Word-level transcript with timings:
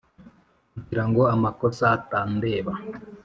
kugirango 0.73 1.21
amakosa 1.35 1.83
atandeba 1.97 2.73